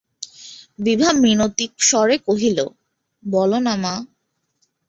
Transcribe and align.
বিভা 0.79 1.09
মিনতিস্বরে 1.21 2.15
কহিল, 2.27 2.59
বলো 3.23 3.57
না 3.59 3.73
মা। 3.75 3.93